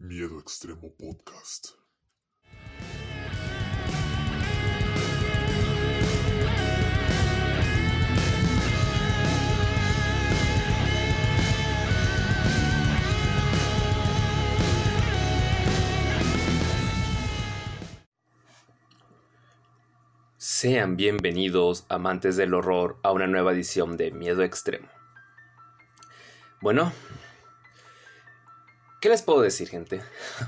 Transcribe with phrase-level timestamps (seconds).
[0.00, 1.70] Miedo Extremo Podcast.
[20.36, 24.86] Sean bienvenidos, amantes del horror, a una nueva edición de Miedo Extremo.
[26.60, 26.92] Bueno,
[29.00, 30.00] ¿qué les puedo decir, gente?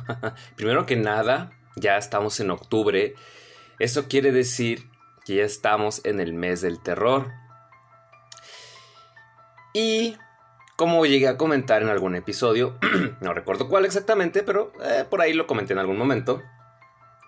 [0.56, 3.14] Primero que nada, ya estamos en octubre.
[3.78, 4.88] Eso quiere decir
[5.24, 7.32] que ya estamos en el mes del terror.
[9.72, 10.16] Y
[10.76, 12.78] como llegué a comentar en algún episodio,
[13.20, 16.42] no recuerdo cuál exactamente, pero eh, por ahí lo comenté en algún momento,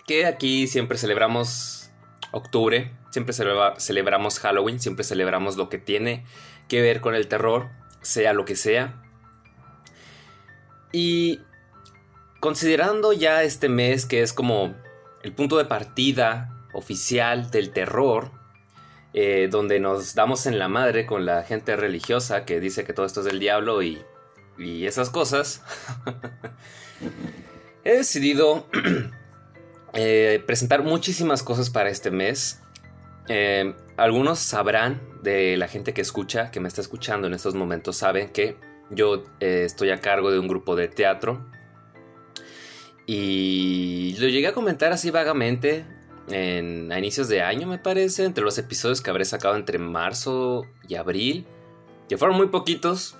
[0.06, 1.90] que aquí siempre celebramos
[2.32, 6.24] octubre, siempre celebramos Halloween, siempre celebramos lo que tiene
[6.66, 7.68] que ver con el terror,
[8.00, 9.02] sea lo que sea.
[10.92, 11.40] Y
[12.40, 14.74] considerando ya este mes que es como
[15.22, 18.30] el punto de partida oficial del terror,
[19.14, 23.06] eh, donde nos damos en la madre con la gente religiosa que dice que todo
[23.06, 24.02] esto es del diablo y,
[24.58, 25.62] y esas cosas,
[27.84, 28.66] he decidido
[29.94, 32.60] Eh, presentar muchísimas cosas para este mes.
[33.28, 37.96] Eh, algunos sabrán de la gente que escucha, que me está escuchando en estos momentos,
[37.96, 38.56] saben que
[38.92, 41.46] yo eh, estoy a cargo de un grupo de teatro.
[43.06, 45.84] Y lo llegué a comentar así vagamente
[46.28, 50.66] en, a inicios de año, me parece, entre los episodios que habré sacado entre marzo
[50.88, 51.46] y abril,
[52.08, 53.16] que fueron muy poquitos.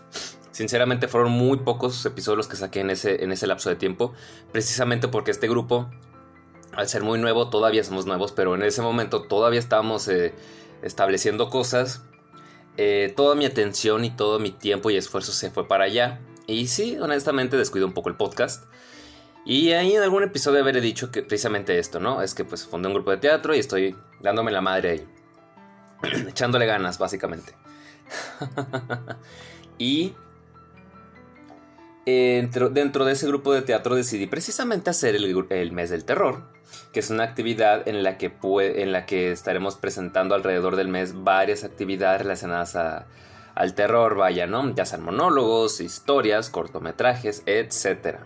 [0.52, 4.12] Sinceramente fueron muy pocos episodios los que saqué en ese, en ese lapso de tiempo,
[4.52, 5.90] precisamente porque este grupo
[6.72, 10.34] al ser muy nuevo, todavía somos nuevos, pero en ese momento todavía estábamos eh,
[10.82, 12.02] estableciendo cosas.
[12.76, 16.20] Eh, toda mi atención y todo mi tiempo y esfuerzo se fue para allá.
[16.46, 18.64] Y sí, honestamente descuido un poco el podcast.
[19.44, 22.22] Y ahí en algún episodio habré dicho que precisamente esto, ¿no?
[22.22, 25.08] Es que pues fundé un grupo de teatro y estoy dándome la madre ahí.
[26.28, 27.54] Echándole ganas, básicamente.
[29.78, 30.14] y
[32.06, 36.51] dentro, dentro, de ese grupo de teatro decidí precisamente hacer el mes del terror
[36.92, 41.24] que es una actividad en la que, en la que estaremos presentando alrededor del mes
[41.24, 42.76] varias actividades relacionadas
[43.54, 44.74] al terror, vaya, ¿no?
[44.74, 48.18] Ya sean monólogos, historias, cortometrajes, etc.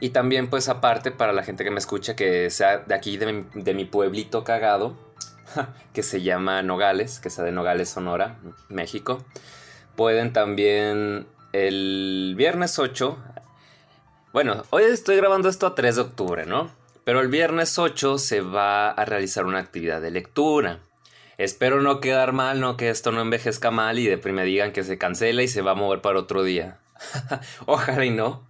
[0.00, 3.32] Y también, pues aparte, para la gente que me escucha, que sea de aquí, de
[3.32, 4.96] mi, de mi pueblito cagado,
[5.92, 8.36] que se llama Nogales, que sea de Nogales, Sonora,
[8.68, 9.24] México,
[9.94, 13.16] pueden también el viernes 8,
[14.32, 16.68] bueno, hoy estoy grabando esto a 3 de octubre, ¿no?
[17.04, 20.80] Pero el viernes 8 se va a realizar una actividad de lectura.
[21.36, 24.96] Espero no quedar mal, no que esto no envejezca mal y de digan que se
[24.96, 26.78] cancela y se va a mover para otro día.
[27.66, 28.46] Ojalá y no.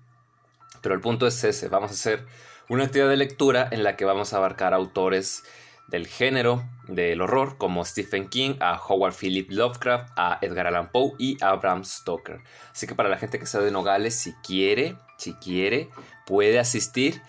[0.82, 2.26] Pero el punto es ese, vamos a hacer
[2.68, 5.42] una actividad de lectura en la que vamos a abarcar autores
[5.88, 11.12] del género del horror como Stephen King, a Howard Philip Lovecraft, a Edgar Allan Poe
[11.18, 12.40] y a Bram Stoker.
[12.70, 15.88] Así que para la gente que sea de Nogales, si quiere, si quiere,
[16.26, 17.20] puede asistir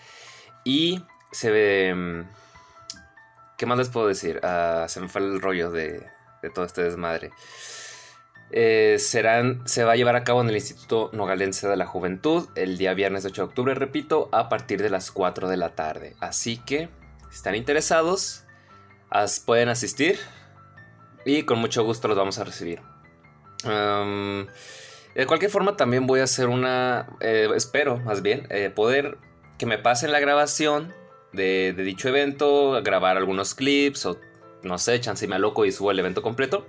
[0.64, 1.02] y
[1.36, 1.94] se ve...
[1.94, 2.22] Mm,
[3.58, 4.40] ¿Qué más les puedo decir?
[4.42, 6.06] Ah, se me fue el rollo de,
[6.54, 7.30] todo este desmadre.
[8.50, 12.48] Eh, serán, se va a llevar a cabo en el Instituto Nogalense de la Juventud
[12.54, 16.16] el día viernes 8 de octubre, repito, a partir de las 4 de la tarde.
[16.20, 16.88] Así que,
[17.30, 18.44] si están interesados,
[19.44, 20.18] pueden asistir
[21.24, 22.80] y con mucho gusto los vamos a recibir.
[23.64, 29.18] de cualquier forma, también voy a hacer una, eh, espero más bien, eh, poder
[29.58, 30.94] que me pasen la grabación
[31.32, 34.18] de, dicho evento, grabar algunos clips o
[34.62, 36.66] no sé, chance me loco y subo el evento completo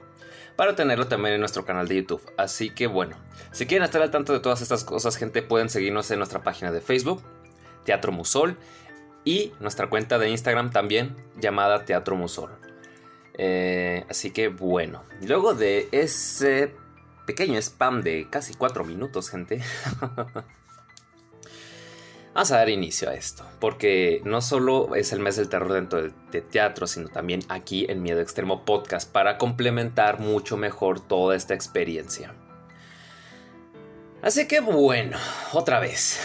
[0.55, 2.21] para tenerlo también en nuestro canal de YouTube.
[2.37, 3.15] Así que bueno,
[3.51, 6.71] si quieren estar al tanto de todas estas cosas, gente, pueden seguirnos en nuestra página
[6.71, 7.21] de Facebook,
[7.85, 8.57] Teatro Musol,
[9.23, 12.51] y nuestra cuenta de Instagram también llamada Teatro Musol.
[13.37, 16.73] Eh, así que bueno, luego de ese
[17.27, 19.61] pequeño spam de casi 4 minutos, gente.
[22.37, 26.03] Vamos a dar inicio a esto, porque no solo es el mes del terror dentro
[26.03, 31.55] de, teatro, sino también aquí en Miedo Extremo Podcast para complementar mucho mejor toda esta
[31.55, 32.35] experiencia.
[34.21, 35.17] Así que bueno,
[35.51, 36.19] otra vez.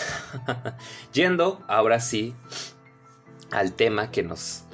[1.14, 2.34] Yendo ahora sí
[3.50, 4.64] al tema que nos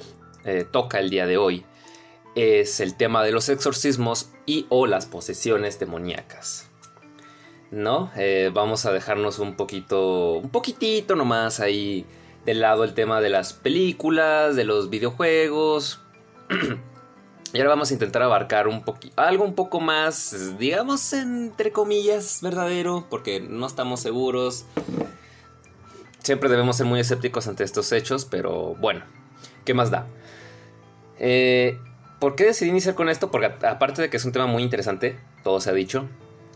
[0.43, 1.65] eh, toca el día de hoy,
[2.35, 6.68] es el tema de los exorcismos y o las posesiones demoníacas.
[7.71, 8.11] ¿No?
[8.15, 12.05] Eh, vamos a dejarnos un poquito, un poquitito nomás ahí
[12.45, 16.01] de lado el tema de las películas, de los videojuegos.
[17.53, 18.83] y ahora vamos a intentar abarcar un
[19.15, 24.65] algo un poco más, digamos, entre comillas, verdadero, porque no estamos seguros.
[26.23, 29.03] siempre debemos ser muy escépticos ante estos hechos, pero bueno,
[29.65, 30.07] ¿qué más da?
[31.19, 31.77] Eh,
[32.19, 33.31] ¿Por qué decidí iniciar con esto?
[33.31, 36.07] Porque aparte de que es un tema muy interesante, todo se ha dicho,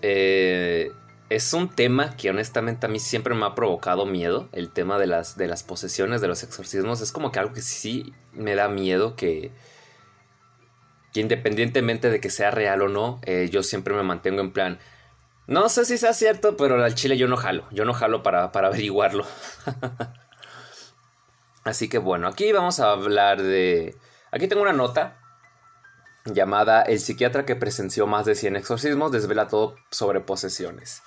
[0.01, 0.92] eh,
[1.30, 5.08] es un tema que honestamente a mí siempre me ha provocado miedo, el tema de
[5.08, 8.68] las, de las posesiones, de los exorcismos, es como que algo que sí me da
[8.68, 9.52] miedo que,
[11.14, 14.80] que independientemente de que sea real o no, eh, yo siempre me mantengo en plan,
[15.48, 18.52] no sé si sea cierto, pero al chile yo no jalo, yo no jalo para,
[18.52, 19.25] para averiguarlo.
[21.64, 23.96] Así que bueno, aquí vamos a hablar de...
[24.31, 25.20] Aquí tengo una nota
[26.25, 31.04] llamada El psiquiatra que presenció más de 100 exorcismos desvela todo sobre posesiones.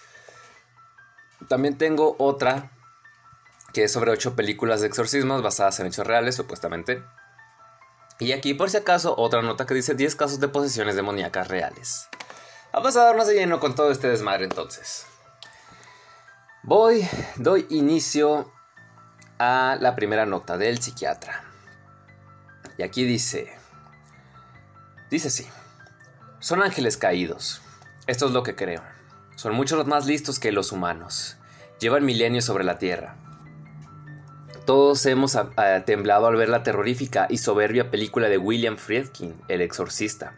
[1.48, 2.70] También tengo otra
[3.72, 7.02] que es sobre 8 películas de exorcismos basadas en hechos reales, supuestamente.
[8.18, 12.08] Y aquí, por si acaso, otra nota que dice 10 casos de posesiones demoníacas reales.
[12.72, 15.06] Vamos a darnos de lleno con todo este desmadre entonces.
[16.62, 17.06] Voy,
[17.36, 18.50] doy inicio
[19.38, 21.44] a la primera nota del psiquiatra.
[22.78, 23.52] Y aquí dice,
[25.10, 25.46] dice así,
[26.40, 27.62] son ángeles caídos.
[28.06, 28.82] Esto es lo que creo.
[29.36, 31.36] Son muchos más listos que los humanos.
[31.78, 33.16] Llevan milenios sobre la Tierra.
[34.64, 39.34] Todos hemos ah, ah, temblado al ver la terrorífica y soberbia película de William Friedkin,
[39.48, 40.34] El Exorcista.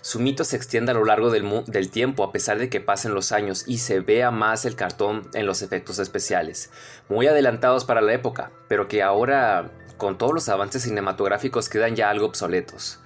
[0.00, 3.12] Su mito se extiende a lo largo del, del, tiempo a pesar de que pasen
[3.12, 6.70] los años y se vea más el cartón en los efectos especiales,
[7.10, 12.08] muy adelantados para la época, pero que ahora, con todos los avances cinematográficos, quedan ya
[12.08, 12.98] algo obsoletos.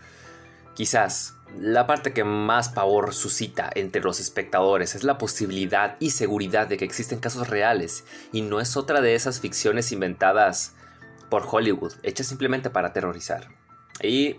[0.75, 6.67] Quizás, la parte que más pavor suscita entre los espectadores es la posibilidad y seguridad
[6.67, 10.75] de que existen casos reales y no es otra de esas ficciones inventadas
[11.31, 13.49] por Hollywood, hechas simplemente para aterrorizar.
[14.03, 14.37] Y...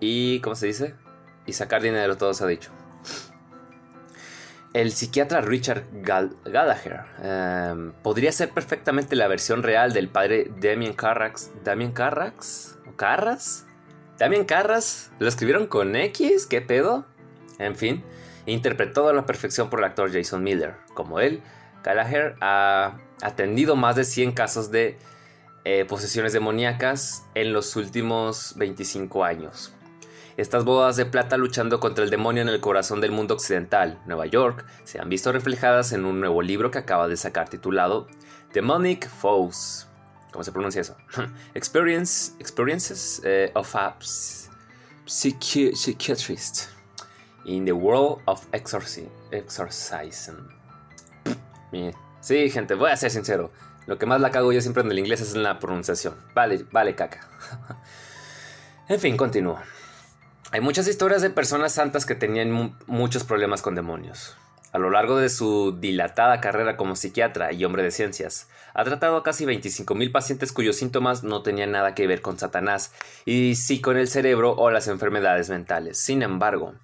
[0.00, 0.94] y ¿cómo se dice?
[1.46, 2.70] Y sacar dinero, todo se ha dicho.
[4.72, 11.50] El psiquiatra Richard Gallagher em, podría ser perfectamente la versión real del padre Damien Carrax.
[11.62, 12.78] ¿Damien Carrax?
[12.88, 13.66] ¿O Carras?
[14.22, 17.04] Damien Carras, lo escribieron con X, ¿qué pedo?
[17.58, 18.04] En fin,
[18.46, 20.76] interpretado a la perfección por el actor Jason Miller.
[20.94, 21.42] Como él,
[21.82, 24.96] Gallagher ha atendido más de 100 casos de
[25.64, 29.74] eh, posesiones demoníacas en los últimos 25 años.
[30.36, 34.26] Estas bodas de plata luchando contra el demonio en el corazón del mundo occidental, Nueva
[34.26, 38.06] York, se han visto reflejadas en un nuevo libro que acaba de sacar titulado
[38.54, 39.88] Demonic Foes,
[40.32, 40.96] ¿Cómo se pronuncia eso?
[41.54, 43.94] Experience, experiences eh, of a
[45.06, 46.68] psychiatrist
[47.44, 49.08] in the world of exorcism.
[52.20, 53.50] Sí, gente, voy a ser sincero.
[53.86, 56.14] Lo que más la cago yo siempre en el inglés es en la pronunciación.
[56.34, 57.28] Vale, vale, caca.
[58.88, 59.58] en fin, continúo.
[60.52, 64.36] Hay muchas historias de personas santas que tenían muchos problemas con demonios.
[64.72, 69.18] A lo largo de su dilatada carrera como psiquiatra y hombre de ciencias, ha tratado
[69.18, 72.90] a casi 25.000 pacientes cuyos síntomas no tenían nada que ver con Satanás,
[73.26, 76.02] y sí con el cerebro o las enfermedades mentales.
[76.02, 76.74] Sin embargo,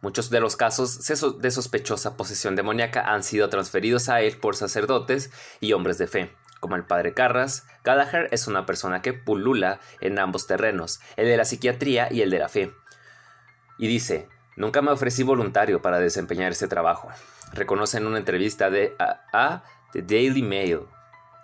[0.00, 5.30] muchos de los casos de sospechosa posesión demoníaca han sido transferidos a él por sacerdotes
[5.60, 6.30] y hombres de fe.
[6.60, 11.36] Como el padre Carras, Gallagher es una persona que pulula en ambos terrenos, el de
[11.36, 12.72] la psiquiatría y el de la fe.
[13.76, 17.10] Y dice, nunca me ofrecí voluntario para desempeñar este trabajo
[17.54, 19.62] reconoce en una entrevista de a,
[19.92, 20.80] The Daily Mail.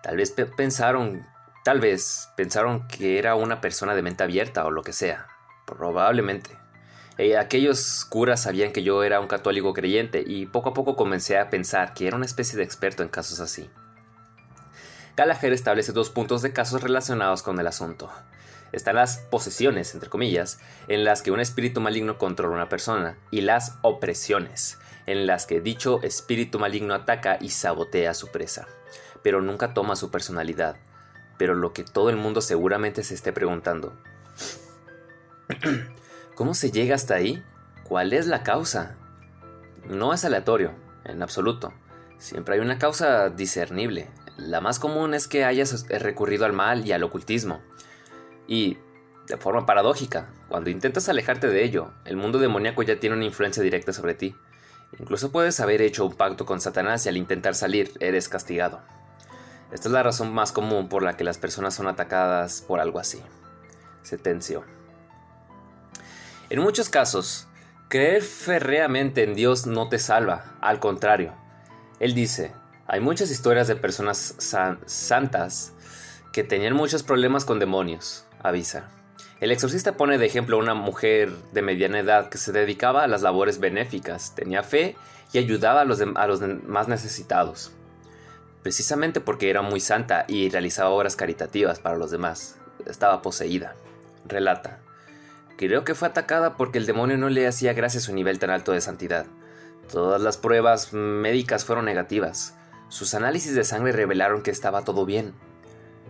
[0.03, 1.27] Tal vez pensaron,
[1.65, 5.27] tal vez pensaron que era una persona de mente abierta o lo que sea.
[5.67, 6.59] Probablemente.
[7.19, 11.39] Eh, aquellos curas sabían que yo era un católico creyente y poco a poco comencé
[11.39, 13.71] a pensar que era una especie de experto en casos así.
[15.17, 18.11] Gallagher establece dos puntos de casos relacionados con el asunto.
[18.73, 23.19] Están las posesiones, entre comillas, en las que un espíritu maligno controla a una persona,
[23.31, 28.69] y las opresiones, en las que dicho espíritu maligno ataca y sabotea a su presa,
[29.23, 30.77] pero nunca toma su personalidad.
[31.39, 33.97] Pero lo que todo el mundo seguramente se esté preguntando,
[36.35, 37.43] ¿cómo se llega hasta ahí?
[37.83, 38.97] ¿Cuál es la causa?
[39.89, 40.73] No es aleatorio,
[41.05, 41.73] en absoluto.
[42.19, 44.09] Siempre hay una causa discernible.
[44.37, 47.61] La más común es que hayas recurrido al mal y al ocultismo.
[48.51, 48.79] Y,
[49.29, 53.63] de forma paradójica, cuando intentas alejarte de ello, el mundo demoníaco ya tiene una influencia
[53.63, 54.35] directa sobre ti.
[54.99, 58.81] Incluso puedes haber hecho un pacto con Satanás y al intentar salir eres castigado.
[59.71, 62.99] Esta es la razón más común por la que las personas son atacadas por algo
[62.99, 63.23] así.
[64.03, 64.65] Sentencio.
[66.49, 67.47] En muchos casos,
[67.89, 71.35] creer férreamente en Dios no te salva, al contrario.
[72.01, 72.53] Él dice,
[72.89, 74.35] hay muchas historias de personas
[74.87, 75.73] santas
[76.33, 78.91] que tenían muchos problemas con demonios, avisa.
[79.41, 83.09] El exorcista pone de ejemplo a una mujer de mediana edad que se dedicaba a
[83.09, 84.97] las labores benéficas, tenía fe
[85.33, 87.73] y ayudaba a los, a los más necesitados.
[88.63, 92.57] precisamente porque era muy santa y realizaba obras caritativas para los demás.
[92.87, 93.75] Estaba poseída.
[94.27, 94.81] Relata.
[95.57, 98.51] Creo que fue atacada porque el demonio no le hacía gracia a su nivel tan
[98.51, 99.27] alto de santidad.
[99.91, 102.55] Todas las pruebas médicas fueron negativas.
[102.89, 105.35] Sus análisis de sangre revelaron que estaba todo bien.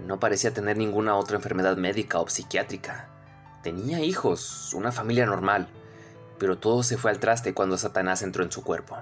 [0.07, 3.09] No parecía tener ninguna otra enfermedad médica o psiquiátrica.
[3.63, 5.69] Tenía hijos, una familia normal,
[6.39, 8.97] pero todo se fue al traste cuando Satanás entró en su cuerpo.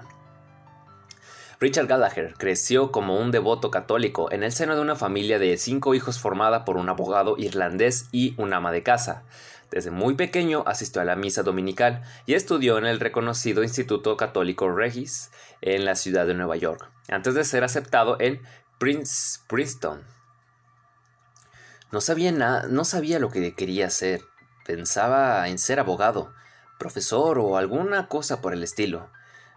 [1.61, 5.93] Richard Gallagher creció como un devoto católico en el seno de una familia de cinco
[5.93, 9.23] hijos formada por un abogado irlandés y un ama de casa.
[9.69, 14.71] Desde muy pequeño asistió a la misa dominical y estudió en el reconocido Instituto Católico
[14.71, 18.41] Regis en la ciudad de Nueva York, antes de ser aceptado en
[18.79, 20.18] Prince, Princeton.
[21.91, 24.21] No sabía, nada, no sabía lo que quería hacer.
[24.63, 26.31] Pensaba en ser abogado,
[26.77, 29.09] profesor o alguna cosa por el estilo.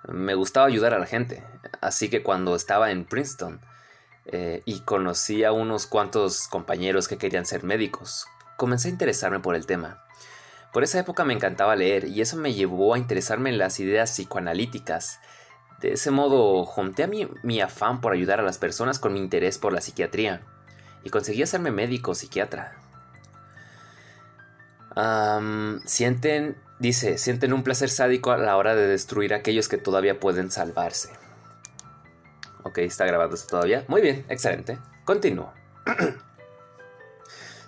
[0.08, 1.44] Me gustaba ayudar a la gente,
[1.82, 3.60] así que cuando estaba en Princeton
[4.24, 8.24] eh, y conocí a unos cuantos compañeros que querían ser médicos,
[8.56, 10.02] comencé a interesarme por el tema.
[10.72, 14.10] Por esa época me encantaba leer y eso me llevó a interesarme en las ideas
[14.12, 15.20] psicoanalíticas.
[15.80, 19.20] De ese modo, junté a mi, mi afán por ayudar a las personas con mi
[19.20, 20.46] interés por la psiquiatría
[21.04, 22.76] y conseguí hacerme médico psiquiatra.
[25.86, 30.20] sienten, dice, sienten un placer sádico a la hora de destruir a aquellos que todavía
[30.20, 31.10] pueden salvarse.
[32.64, 33.84] Ok, está grabando esto todavía.
[33.88, 34.78] Muy bien, excelente.
[35.04, 35.52] Continúo.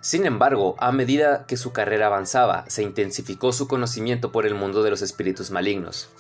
[0.00, 4.82] Sin embargo, a medida que su carrera avanzaba, se intensificó su conocimiento por el mundo
[4.82, 6.10] de los espíritus malignos.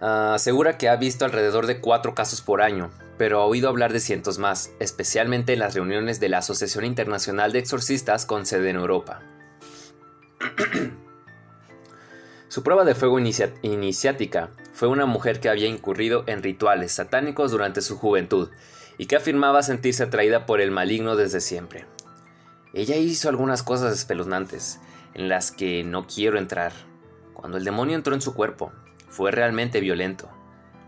[0.00, 3.92] Ah, asegura que ha visto alrededor de cuatro casos por año, pero ha oído hablar
[3.92, 8.70] de cientos más, especialmente en las reuniones de la Asociación Internacional de Exorcistas con sede
[8.70, 9.20] en Europa.
[12.48, 17.82] Su prueba de fuego iniciática fue una mujer que había incurrido en rituales satánicos durante
[17.82, 18.48] su juventud
[18.98, 21.84] y que afirmaba sentirse atraída por el maligno desde siempre.
[22.72, 24.80] Ella hizo algunas cosas espeluznantes,
[25.14, 26.72] en las que no quiero entrar.
[27.34, 28.72] Cuando el demonio entró en su cuerpo,
[29.10, 30.30] fue realmente violento.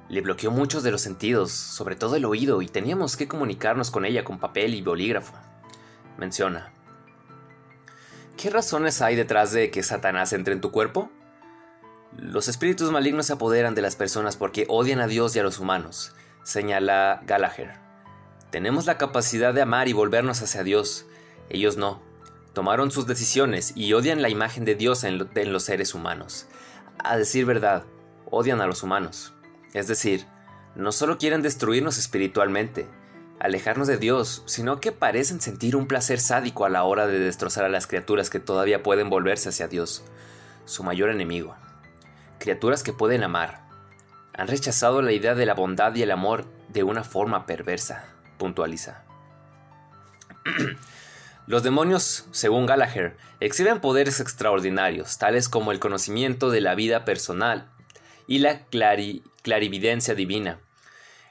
[0.09, 4.07] Le bloqueó muchos de los sentidos, sobre todo el oído, y teníamos que comunicarnos con
[4.07, 5.35] ella con papel y bolígrafo.
[6.17, 6.73] Menciona.
[8.37, 11.11] ¿Qué razones hay detrás de que Satanás entre en tu cuerpo?
[12.17, 15.59] Los espíritus malignos se apoderan de las personas porque odian a Dios y a los
[15.59, 17.73] humanos, señala Gallagher.
[18.50, 21.07] Tenemos la capacidad de amar y volvernos hacia Dios.
[21.49, 22.02] Ellos no.
[22.52, 26.49] Tomaron sus decisiones y odian la imagen de Dios en, los seres humanos.
[26.99, 27.85] A decir verdad,
[28.33, 29.35] odian a los humanos.
[29.75, 30.27] Es decir,
[30.75, 32.89] no solo quieren destruirnos espiritualmente,
[33.39, 37.65] alejarnos de Dios, sino que parecen sentir un placer sádico a la hora de destrozar
[37.65, 40.03] a las criaturas que todavía pueden volverse hacia Dios,
[40.65, 41.55] su mayor enemigo.
[42.39, 43.69] Criaturas que pueden amar.
[44.35, 48.07] Han rechazado la idea de la bondad y el amor de una forma perversa
[48.39, 49.05] puntualiza.
[51.47, 57.72] Los demonios, según Gallagher, exhiben poderes extraordinarios, tales como el conocimiento de la vida personal
[58.33, 58.65] y la
[59.43, 60.59] clarividencia divina.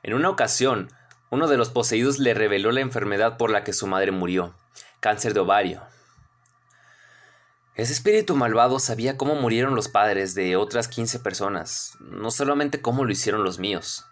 [0.04, 0.94] En una ocasión,
[1.32, 4.54] uno de los poseídos le reveló la enfermedad por la que su madre murió,
[5.00, 5.82] cáncer de ovario.
[7.74, 13.04] Ese espíritu malvado sabía cómo murieron los padres de otras 15 personas, no solamente cómo
[13.04, 14.06] lo hicieron los míos.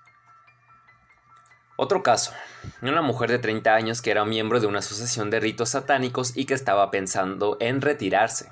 [1.75, 2.33] Otro caso,
[2.81, 6.45] una mujer de 30 años que era miembro de una asociación de ritos satánicos y
[6.45, 8.49] que estaba pensando en retirarse.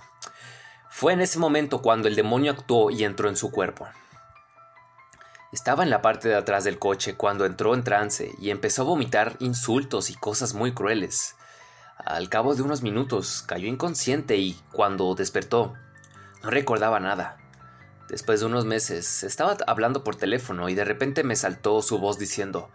[0.92, 3.88] Fue en ese momento cuando el demonio actuó y entró en su cuerpo.
[5.58, 8.86] Estaba en la parte de atrás del coche cuando entró en trance y empezó a
[8.86, 11.36] vomitar insultos y cosas muy crueles.
[11.98, 15.74] Al cabo de unos minutos cayó inconsciente y, cuando despertó,
[16.44, 17.38] no recordaba nada.
[18.08, 22.20] Después de unos meses estaba hablando por teléfono y de repente me saltó su voz
[22.20, 22.70] diciendo,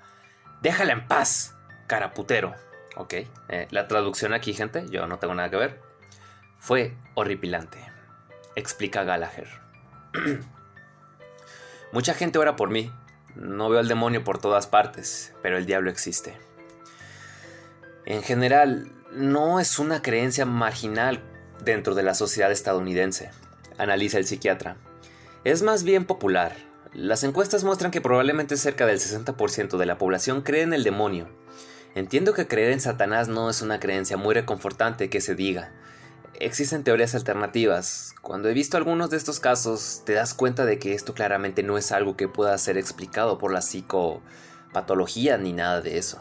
[0.61, 1.55] Déjala en paz,
[1.87, 2.53] caraputero.
[2.97, 3.15] Ok,
[3.49, 5.81] eh, la traducción aquí, gente, yo no tengo nada que ver.
[6.59, 7.79] Fue horripilante,
[8.57, 9.47] explica Gallagher.
[11.93, 12.91] Mucha gente ora por mí.
[13.37, 16.35] No veo al demonio por todas partes, pero el diablo existe.
[18.07, 21.21] En general, no es una creencia marginal
[21.63, 23.31] dentro de la sociedad estadounidense,
[23.79, 24.77] analiza el psiquiatra.
[25.45, 26.57] Es más bien popular,
[26.95, 31.29] las encuestas muestran que probablemente cerca del 60% de la población cree en el demonio.
[31.95, 35.73] Entiendo que creer en Satanás no es una creencia muy reconfortante que se diga.
[36.41, 38.15] Existen teorías alternativas.
[38.23, 41.79] Cuando he visto algunos de estos casos, te das cuenta de que esto claramente no
[41.79, 46.21] es algo que pueda ser explicado por la psicopatología ni nada de eso.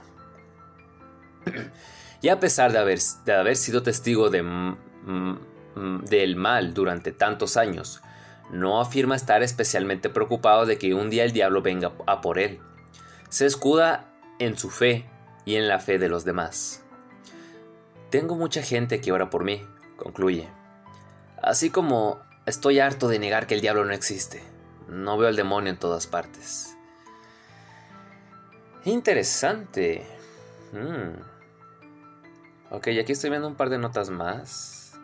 [2.22, 4.76] y a pesar de haber, sido testigo de,
[6.06, 8.02] del mal durante tantos años,
[8.52, 12.60] no afirma estar especialmente preocupado de que un día el diablo venga a por él.
[13.30, 15.10] se escuda en su fe
[15.46, 16.84] y en la fe de los demás.
[18.10, 19.66] Tengo mucha gente que ora por mí,
[20.02, 20.50] concluye.
[21.42, 24.44] Así como estoy harto de negar que el diablo no existe.
[24.88, 26.76] No veo al demonio en todas partes.
[28.84, 30.06] Interesante.
[30.74, 31.22] Hmm.
[32.72, 35.00] Ok, aquí estoy viendo un par de notas más.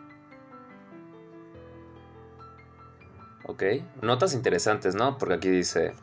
[3.44, 3.62] Ok,
[4.02, 5.16] notas interesantes, ¿no?
[5.16, 5.94] Porque aquí dice,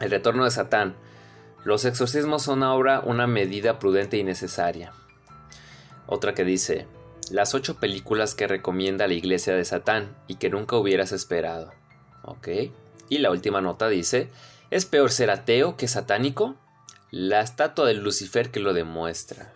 [0.00, 0.94] el retorno de Satán.
[1.64, 4.92] Los exorcismos son ahora una medida prudente y necesaria.
[6.06, 6.86] Otra que dice,
[7.30, 11.72] las ocho películas que recomienda la iglesia de Satán y que nunca hubieras esperado.
[12.22, 12.48] Ok.
[13.08, 14.28] Y la última nota dice,
[14.70, 16.56] ¿es peor ser ateo que satánico?
[17.10, 19.52] La estatua de Lucifer que lo demuestra.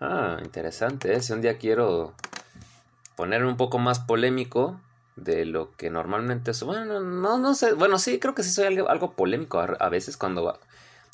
[0.00, 1.14] Ah, interesante.
[1.14, 1.20] ¿eh?
[1.20, 2.14] Si un día quiero
[3.16, 4.80] ponerme un poco más polémico
[5.16, 6.68] de lo que normalmente soy.
[6.68, 7.74] Bueno, no, no sé.
[7.74, 10.58] Bueno, sí, creo que sí soy algo polémico a veces cuando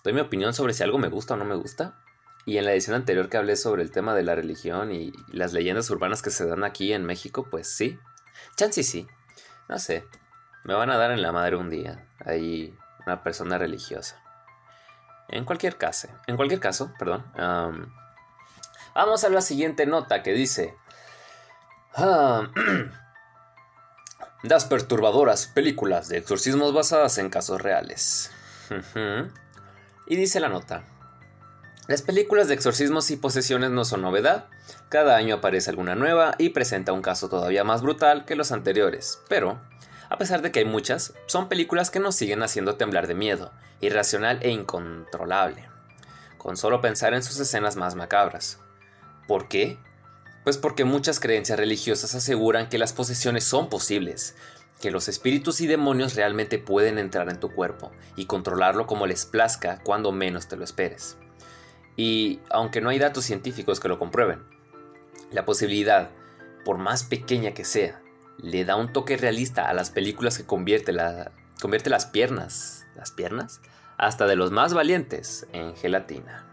[0.04, 1.98] doy mi opinión sobre si algo me gusta o no me gusta.
[2.46, 5.52] Y en la edición anterior que hablé sobre el tema de la religión y las
[5.52, 7.98] leyendas urbanas que se dan aquí en México, pues sí.
[8.56, 9.06] Chancy sí.
[9.68, 10.06] No sé.
[10.64, 12.06] Me van a dar en la madre un día.
[12.24, 12.74] Ahí
[13.04, 14.22] una persona religiosa.
[15.28, 17.24] En cualquier caso, en cualquier caso, perdón.
[18.94, 20.76] vamos a la siguiente nota que dice.
[24.42, 28.30] das perturbadoras películas de exorcismos basadas en casos reales.
[30.06, 30.84] y dice la nota.
[31.88, 34.46] Las películas de exorcismos y posesiones no son novedad,
[34.88, 39.20] cada año aparece alguna nueva y presenta un caso todavía más brutal que los anteriores,
[39.28, 39.60] pero,
[40.08, 43.52] a pesar de que hay muchas, son películas que nos siguen haciendo temblar de miedo,
[43.80, 45.68] irracional e incontrolable,
[46.38, 48.58] con solo pensar en sus escenas más macabras.
[49.28, 49.78] ¿Por qué?
[50.42, 54.34] Pues porque muchas creencias religiosas aseguran que las posesiones son posibles,
[54.80, 59.24] que los espíritus y demonios realmente pueden entrar en tu cuerpo y controlarlo como les
[59.24, 61.16] plazca cuando menos te lo esperes.
[61.96, 64.44] Y aunque no hay datos científicos que lo comprueben,
[65.32, 66.10] la posibilidad,
[66.64, 68.00] por más pequeña que sea,
[68.38, 73.10] le da un toque realista a las películas que convierte, la, convierte las piernas, las
[73.10, 73.60] piernas,
[73.96, 76.44] hasta de los más valientes en gelatina.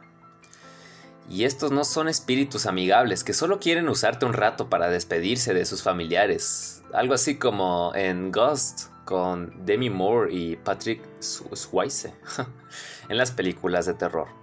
[1.29, 5.65] Y estos no son espíritus amigables que solo quieren usarte un rato para despedirse de
[5.65, 6.83] sus familiares.
[6.93, 12.13] Algo así como en Ghost con Demi Moore y Patrick Swayze
[13.09, 14.42] en las películas de terror.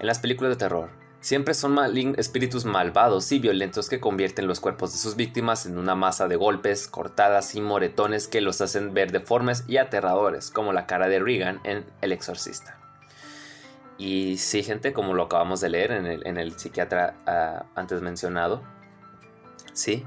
[0.00, 0.88] En las películas de terror,
[1.20, 1.78] siempre son
[2.16, 6.36] espíritus malvados y violentos que convierten los cuerpos de sus víctimas en una masa de
[6.36, 11.18] golpes, cortadas y moretones que los hacen ver deformes y aterradores, como la cara de
[11.18, 12.78] Regan en El Exorcista.
[13.98, 18.62] Y sí, gente, como lo acabamos de leer en el, psiquiatra ah, antes mencionado,
[19.74, 20.06] sí,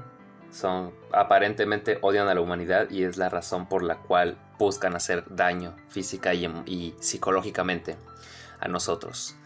[0.50, 5.22] son aparentemente odian a la humanidad y es la razón por la cual buscan hacer
[5.30, 7.96] daño física y psicológicamente
[8.58, 9.36] a nosotros.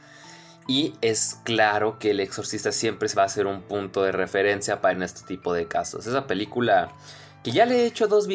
[0.68, 4.94] Y es claro que El Exorcista siempre va a ser un punto de referencia para
[4.94, 6.07] en este tipo de casos.
[6.07, 6.94] Esa película
[7.42, 8.28] que ya le he hecho dos,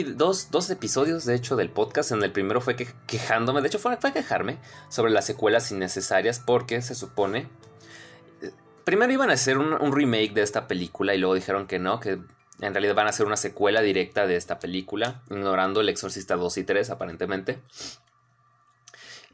[0.49, 2.11] dos, episodios, de hecho, del podcast.
[2.11, 4.57] En el primero fue quejándome, de hecho fue, quejarme
[4.89, 7.47] sobre las secuelas innecesarias porque se supone...
[8.83, 11.99] Primero iban a hacer un, un remake de esta película y luego dijeron que no,
[11.99, 12.19] que
[12.59, 16.57] en realidad van a hacer una secuela directa de esta película, ignorando El Exorcista 2
[16.57, 17.61] y 3 aparentemente.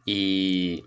[0.06, 0.86] Y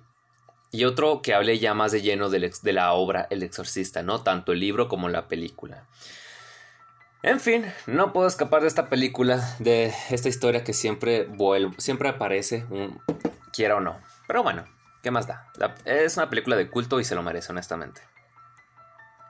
[0.72, 4.22] y otro que hable ya más de lleno de, la obra El Exorcista, ¿no?
[4.22, 5.86] Tanto el libro como la película.
[7.22, 12.08] En fin, no puedo escapar de esta película, de esta historia que siempre vuelve, siempre
[12.08, 12.64] aparece,
[13.52, 14.00] quiera o no.
[14.26, 14.64] Pero bueno,
[15.02, 15.46] ¿qué más da?
[15.84, 18.00] es una película de culto y se lo merece, honestamente.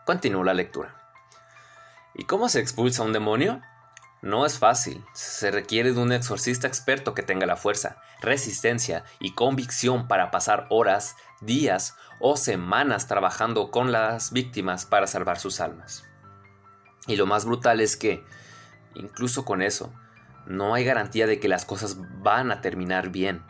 [0.06, 0.94] Continúo la lectura.
[2.14, 3.60] ¿Y cómo se expulsa un demonio?
[4.22, 9.34] No es fácil, se requiere de un exorcista experto que tenga la fuerza, resistencia y
[9.34, 16.04] convicción para pasar horas, días o semanas trabajando con las víctimas para salvar sus almas.
[17.06, 18.24] Y lo más brutal es que,
[18.94, 19.92] incluso con eso,
[20.46, 23.42] no hay garantía de que las cosas van a terminar bien.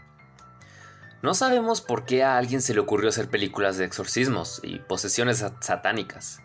[1.22, 5.44] No sabemos por qué a alguien se le ocurrió hacer películas de exorcismos y posesiones
[5.60, 6.40] satánicas,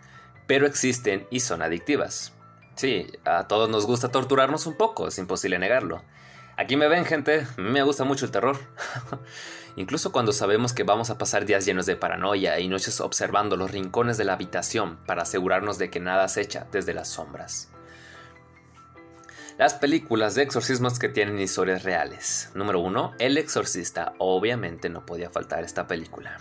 [0.45, 2.33] pero existen y son adictivas.
[2.75, 6.03] Sí, a todos nos gusta torturarnos un poco, es imposible negarlo.
[6.57, 8.57] Aquí me ven, gente, me gusta mucho el terror.
[9.78, 13.72] Incluso cuando sabemos que vamos a pasar días llenos de paranoia y noches observando los
[13.72, 17.70] rincones de la habitación para asegurarnos de que nada se echa desde las sombras.
[19.58, 22.52] Las películas de exorcismos que tienen historias reales.
[22.56, 23.13] Número 1.
[23.20, 24.13] El exorcista.
[24.18, 26.38] Obviamente no podía faltar esta película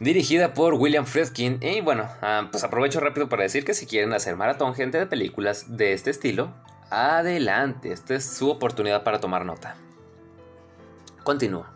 [0.00, 1.58] dirigida por William Friedkin.
[1.62, 5.06] Y bueno, ah, pues aprovecho rápido para decir que si quieren hacer maratón gente de
[5.06, 6.52] películas de este estilo,
[6.90, 9.76] adelante, esta es su oportunidad para tomar nota.
[11.24, 11.70] Continúa.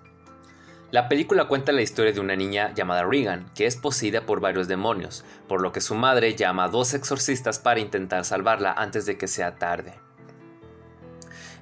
[0.90, 4.68] La película cuenta la historia de una niña llamada Regan, que es poseída por varios
[4.68, 9.18] demonios, por lo que su madre llama a dos exorcistas para intentar salvarla antes de
[9.18, 9.94] que sea tarde.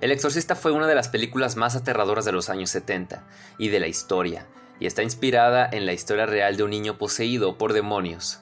[0.02, 3.24] El Exorcista fue una de las películas más aterradoras de los años 70
[3.56, 4.46] y de la historia,
[4.80, 8.40] y está inspirada en la historia real de un niño poseído por demonios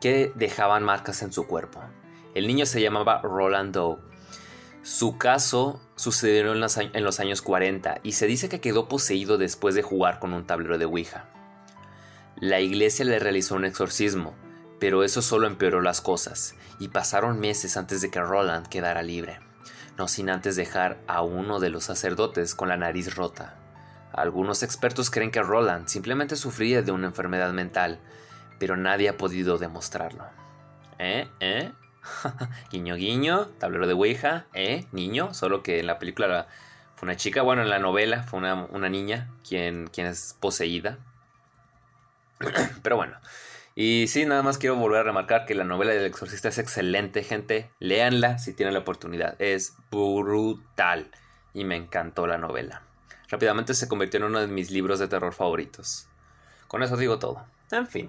[0.00, 1.82] que dejaban marcas en su cuerpo.
[2.34, 3.98] El niño se llamaba Roland Doe.
[4.86, 9.82] Su caso sucedió en los, años 40 y se dice que quedó poseído después de
[9.82, 11.24] jugar con un tablero de Ouija.
[12.36, 14.36] La iglesia le realizó un exorcismo,
[14.78, 19.40] pero eso solo empeoró las cosas, y pasaron meses antes de que Roland quedara libre,
[19.98, 23.56] no sin antes dejar a uno de los sacerdotes con la nariz rota.
[24.12, 27.98] Algunos expertos creen que Roland simplemente sufría de una enfermedad mental,
[28.60, 30.26] pero nadie ha podido demostrarlo.
[31.00, 31.28] ¿Eh?
[31.40, 31.72] ¿Eh?
[32.70, 34.86] guiño guiño, tablero de Ouija, ¿eh?
[34.92, 36.48] Niño, solo que en la película
[36.96, 40.98] fue una chica, bueno, en la novela fue una, niña quien, quien es poseída.
[42.82, 43.16] pero bueno,
[43.78, 47.22] y sí, nada más quiero volver a remarcar que la novela del exorcista es excelente,
[47.22, 47.70] gente.
[47.78, 49.36] Léanla si tienen la oportunidad.
[49.38, 51.10] Es brutal.
[51.52, 52.80] Y me encantó la novela.
[53.28, 56.08] Rápidamente se convirtió en uno de mis libros de terror favoritos.
[56.68, 57.44] Con eso digo todo.
[57.70, 58.08] En fin.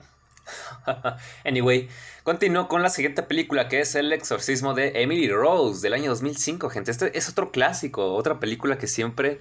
[1.45, 1.89] anyway,
[2.23, 6.69] continúo con la siguiente película que es El exorcismo de Emily Rose del año 2005,
[6.69, 6.91] gente.
[6.91, 9.39] Este es otro clásico, otra película que siempre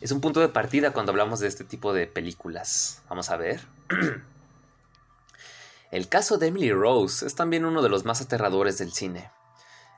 [0.00, 3.02] es un punto de partida cuando hablamos de este tipo de películas.
[3.08, 3.60] Vamos a ver.
[5.90, 9.30] El caso de Emily Rose es también uno de los más aterradores del cine.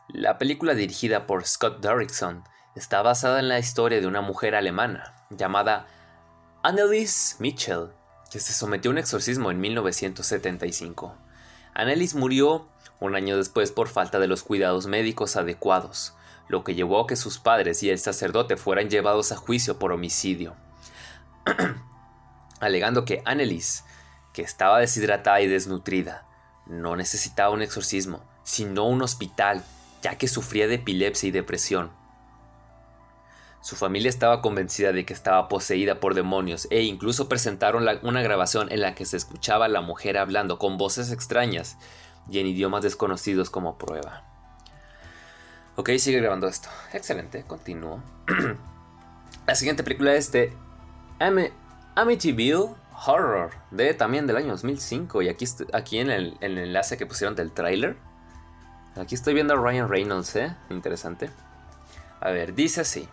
[0.09, 5.27] La película dirigida por Scott Derrickson está basada en la historia de una mujer alemana
[5.31, 5.87] llamada
[6.63, 7.91] Annelies Mitchell,
[8.31, 11.17] que se sometió a un exorcismo en 1975.
[11.75, 12.69] Annelies murió
[13.01, 16.15] un año después por falta de los cuidados médicos adecuados,
[16.49, 19.93] lo que llevó a que sus padres y el sacerdote fueran llevados a juicio por
[19.93, 20.55] homicidio,
[22.61, 23.85] alegando que Annelies
[24.33, 26.27] que estaba deshidratada y desnutrida.
[26.67, 29.65] No necesitaba un exorcismo, sino un hospital,
[30.03, 31.91] ya que sufría de epilepsia y depresión.
[33.61, 38.73] Su familia estaba convencida de que estaba poseída por demonios e incluso presentaron una grabación
[38.73, 41.77] en la que se escuchaba a la mujer hablando con voces extrañas
[42.31, 44.25] y en idiomas desconocidos como prueba.
[45.77, 46.69] Ok, sigue grabando esto.
[46.93, 48.03] Excelente, continúo.
[49.47, 50.53] la siguiente película es de
[51.95, 52.75] Amityville
[53.07, 55.23] Horror, de también del año 2005.
[55.23, 57.97] Y aquí, aquí en, el, enlace que pusieron del tráiler,
[58.97, 60.55] aquí estoy viendo a Ryan Reynolds, ¿eh?
[60.71, 61.31] Interesante.
[62.21, 63.09] A ver, dice así.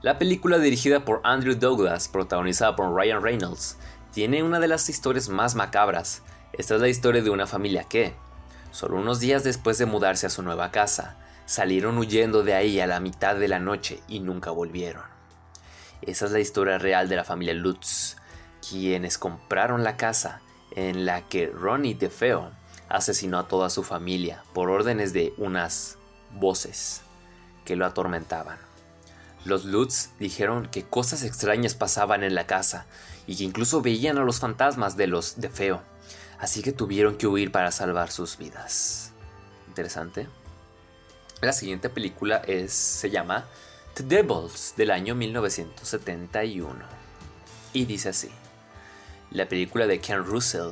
[0.00, 3.76] La película dirigida por Andrew Douglas, protagonizada por Ryan Reynolds,
[4.12, 6.22] tiene una de las historias más macabras.
[6.52, 8.14] Esta es la historia de una familia que,
[8.70, 12.86] solo unos días después de mudarse a su nueva casa, salieron huyendo de ahí a
[12.86, 15.02] la mitad de la noche y nunca volvieron.
[16.02, 18.14] Esa es la historia real de la familia Lutz,
[18.68, 20.42] quienes compraron la casa
[20.76, 22.52] en la que Ronnie DeFeo
[22.88, 25.98] asesinó a toda su familia por órdenes de unas
[26.34, 27.02] voces
[27.64, 28.67] que lo atormentaban.
[29.44, 32.86] Los Lutz dijeron que cosas extrañas pasaban en la casa
[33.26, 35.80] y que incluso veían a los fantasmas de los DeFeo,
[36.38, 39.12] así que tuvieron que huir para salvar sus vidas.
[39.68, 40.26] Interesante.
[41.40, 43.46] La siguiente película es, se llama
[43.94, 46.74] The Devils del año 1971.
[47.72, 48.30] Y dice así,
[49.30, 50.70] la película de Ken Russell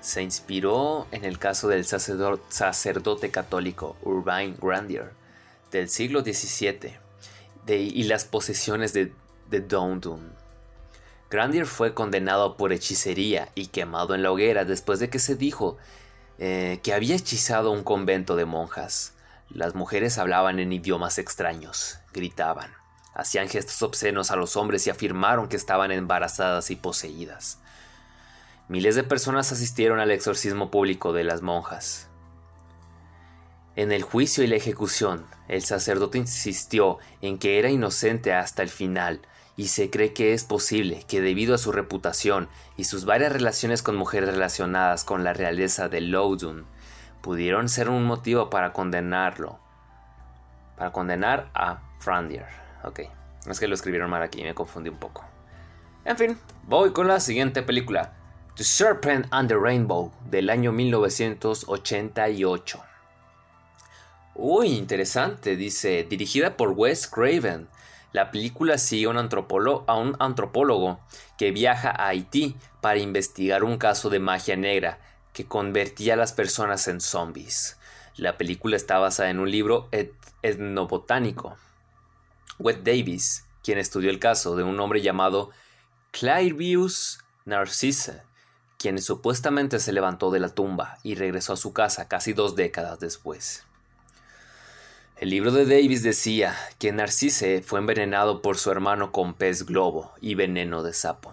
[0.00, 5.12] se inspiró en el caso del sacerdote católico Urbain Grandier
[5.70, 7.01] del siglo XVII
[7.68, 9.12] y las posesiones de,
[9.50, 9.64] de
[11.30, 15.78] Grandier fue condenado por hechicería y quemado en la hoguera después de que se dijo
[16.38, 19.14] eh, que había hechizado un convento de monjas.
[19.48, 22.70] Las mujeres hablaban en idiomas extraños, gritaban,
[23.14, 27.58] hacían gestos obscenos a los hombres y afirmaron que estaban embarazadas y poseídas.
[28.68, 32.08] Miles de personas asistieron al exorcismo público de las monjas.
[33.74, 38.68] En el juicio y la ejecución, el sacerdote insistió en que era inocente hasta el
[38.68, 39.22] final,
[39.56, 43.82] y se cree que es posible que debido a su reputación y sus varias relaciones
[43.82, 46.66] con mujeres relacionadas con la realeza de Loudun,
[47.22, 49.58] pudieron ser un motivo para condenarlo.
[50.76, 52.44] Para condenar a Frandier.
[52.84, 53.00] Ok,
[53.48, 55.24] es que lo escribieron mal aquí, me confundí un poco.
[56.04, 58.12] En fin, voy con la siguiente película.
[58.56, 62.91] The Serpent and the Rainbow del año 1988.
[64.34, 67.68] Uy, interesante, dice, dirigida por Wes Craven.
[68.12, 71.00] La película sigue a un antropólogo
[71.38, 74.98] que viaja a Haití para investigar un caso de magia negra
[75.32, 77.78] que convertía a las personas en zombies.
[78.16, 79.88] La película está basada en un libro
[80.42, 81.56] etnobotánico.
[82.58, 85.50] Wet Davis quien estudió el caso de un hombre llamado
[86.10, 88.22] Clairvius Narcisse,
[88.78, 92.98] quien supuestamente se levantó de la tumba y regresó a su casa casi dos décadas
[92.98, 93.64] después.
[95.22, 100.12] El libro de Davis decía que Narcisse fue envenenado por su hermano con pez globo
[100.20, 101.32] y veneno de sapo,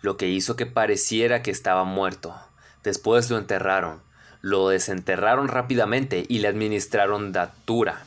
[0.00, 2.34] lo que hizo que pareciera que estaba muerto.
[2.82, 4.00] Después lo enterraron,
[4.40, 8.04] lo desenterraron rápidamente y le administraron datura,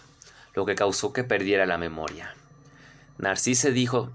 [0.55, 2.33] lo que causó que perdiera la memoria.
[3.19, 4.09] Narcisse dijo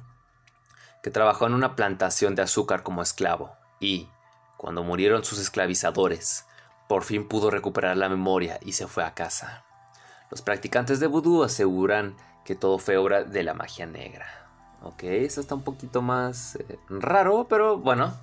[1.05, 4.09] que trabajó en una plantación de azúcar como esclavo y,
[4.57, 6.45] cuando murieron sus esclavizadores,
[6.89, 9.65] por fin pudo recuperar la memoria y se fue a casa.
[10.31, 14.27] Los practicantes de vudú aseguran que todo fue obra de la magia negra.
[14.83, 18.15] Ok, eso está un poquito más eh, raro, pero bueno,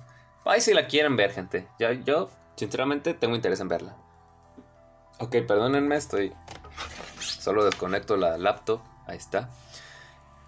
[0.44, 1.68] ahí si la quieren ver, gente.
[1.78, 3.96] Ya, yo, sinceramente, tengo interés en verla.
[5.18, 6.32] Ok, perdónenme, estoy...
[7.20, 8.80] Solo desconecto la laptop.
[9.06, 9.50] Ahí está.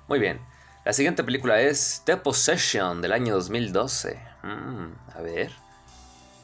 [0.09, 0.41] Muy bien.
[0.85, 4.21] La siguiente película es The Possession del año 2012.
[4.43, 5.53] Mm, a ver.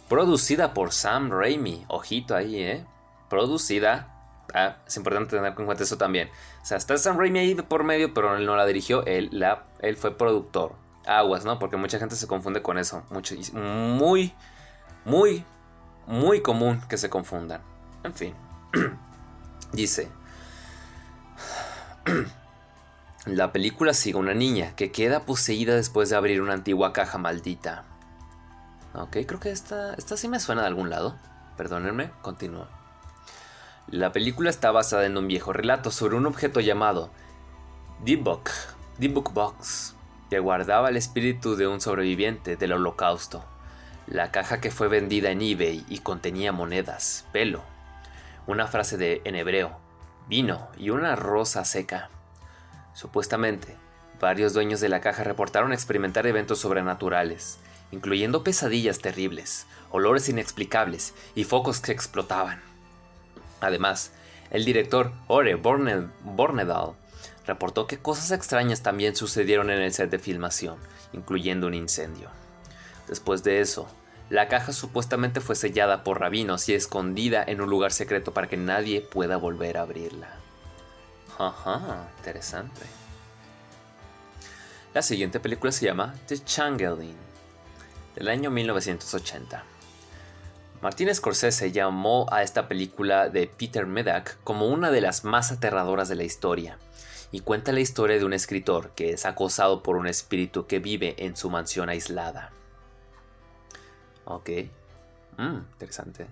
[0.09, 1.85] Producida por Sam Raimi.
[1.89, 2.87] Ojito ahí, ¿eh?
[3.29, 4.14] Producida
[4.55, 6.31] Ah, es importante tener en cuenta eso también.
[6.63, 9.65] O sea, está Sam Raimi ahí por medio, pero él no la dirigió, él, la,
[9.81, 10.77] él fue productor.
[11.07, 11.59] Aguas, ¿no?
[11.59, 13.03] Porque mucha gente se confunde con eso.
[13.11, 14.33] Mucho, muy,
[15.05, 15.45] muy,
[16.07, 17.61] muy común que se confundan.
[18.05, 18.35] En fin.
[19.73, 20.09] Dice.
[23.27, 27.19] La película sigue a una niña que queda poseída después de abrir una antigua caja
[27.19, 27.85] maldita.
[28.95, 31.19] Ok, creo que esta, esta sí me suena de algún lado.
[31.57, 32.69] Perdónenme, continúo.
[33.91, 37.11] La película está basada en un viejo relato sobre un objeto llamado
[38.05, 38.51] The Book,
[38.99, 39.95] Book Box,
[40.31, 43.45] que guardaba el espíritu de un sobreviviente del holocausto.
[44.07, 47.63] La caja que fue vendida en eBay y contenía monedas, pelo,
[48.47, 49.79] una frase de en hebreo,
[50.29, 52.09] vino y una rosa seca.
[52.95, 53.77] Supuestamente,
[54.19, 57.59] varios dueños de la caja reportaron experimentar eventos sobrenaturales,
[57.91, 62.74] incluyendo pesadillas terribles, olores inexplicables y focos que explotaban.
[63.65, 64.13] Además,
[64.51, 66.95] el director Ore Bornedal
[67.47, 70.77] reportó que cosas extrañas también sucedieron en el set de filmación,
[71.13, 72.29] incluyendo un incendio.
[73.09, 73.89] Después de eso,
[74.31, 78.57] la caja supuestamente fue sellada por rabinos y escondida en un lugar secreto para que
[78.57, 80.29] nadie pueda volver a abrirla.
[81.39, 82.83] Ajá, interesante.
[84.95, 87.17] La siguiente película se llama The Changeling,
[88.15, 89.65] del año 1980.
[90.85, 96.11] Martin Scorsese llamó a esta película de Peter Medak como una de las más aterradoras
[96.11, 96.77] de la historia,
[97.33, 101.15] y cuenta la historia de un escritor que es acosado por un espíritu que vive
[101.17, 102.53] en su mansión aislada.
[104.27, 104.51] Ok.
[105.39, 106.27] Mm, interesante.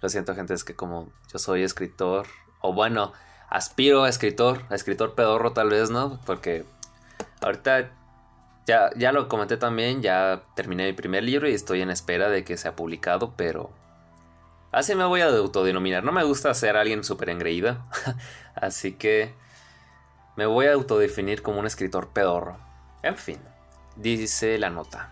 [0.00, 2.26] Lo siento, gente, es que como yo soy escritor,
[2.60, 3.12] o bueno,
[3.50, 6.18] aspiro a escritor, a escritor pedorro tal vez, ¿no?
[6.26, 6.64] Porque
[7.40, 7.92] ahorita
[8.66, 12.42] ya, ya lo comenté también, ya terminé mi primer libro y estoy en espera de
[12.42, 13.70] que sea publicado, pero
[14.72, 16.02] Así me voy a autodenominar.
[16.02, 17.76] No me gusta ser alguien súper engreído.
[18.54, 19.34] Así que
[20.34, 22.56] me voy a autodefinir como un escritor pedorro.
[23.02, 23.38] En fin,
[23.96, 25.10] dice la nota.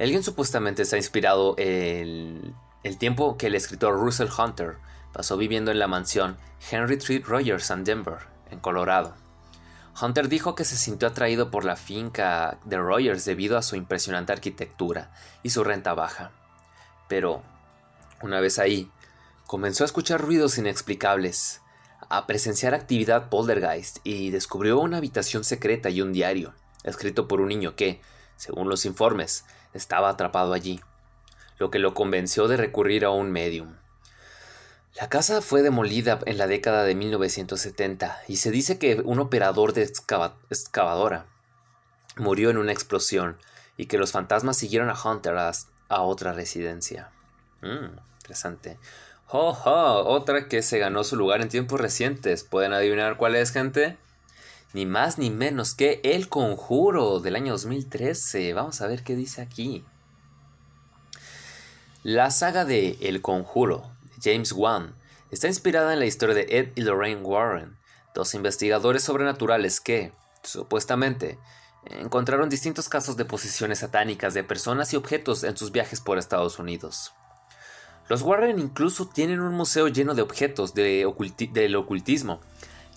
[0.00, 4.78] Alguien supuestamente está inspirado el, el tiempo que el escritor Russell Hunter
[5.12, 6.36] pasó viviendo en la mansión
[6.70, 8.18] Henry Treat Rogers en Denver,
[8.50, 9.14] en Colorado.
[10.00, 14.32] Hunter dijo que se sintió atraído por la finca de Rogers debido a su impresionante
[14.32, 15.10] arquitectura
[15.42, 16.32] y su renta baja.
[17.08, 17.42] Pero
[18.22, 18.90] una vez ahí,
[19.46, 21.60] comenzó a escuchar ruidos inexplicables,
[22.08, 27.48] a presenciar actividad poltergeist y descubrió una habitación secreta y un diario, escrito por un
[27.48, 28.00] niño que,
[28.36, 30.80] según los informes, estaba atrapado allí,
[31.58, 33.76] lo que lo convenció de recurrir a un medium.
[34.98, 39.74] La casa fue demolida en la década de 1970 y se dice que un operador
[39.74, 41.26] de excavadora
[42.16, 43.36] murió en una explosión
[43.76, 45.52] y que los fantasmas siguieron a Hunter a,
[46.00, 47.10] otra residencia.
[47.60, 48.78] Mm, interesante.
[49.28, 49.56] ¡Oh,
[50.06, 52.42] Otra que se ganó su lugar en tiempos recientes.
[52.44, 53.96] ¿Pueden adivinar cuál es, gente?
[54.72, 58.52] Ni más ni menos que El Conjuro del año 2013.
[58.52, 59.84] Vamos a ver qué dice aquí.
[62.02, 63.90] La saga de El Conjuro,
[64.22, 64.94] James Wan,
[65.30, 67.76] está inspirada en la historia de Ed y Lorraine Warren,
[68.14, 70.12] dos investigadores sobrenaturales que,
[70.42, 71.38] supuestamente,
[71.86, 76.60] encontraron distintos casos de posesiones satánicas de personas y objetos en sus viajes por Estados
[76.60, 77.12] Unidos.
[78.08, 82.40] Los Warren incluso tienen un museo lleno de objetos del ocultismo,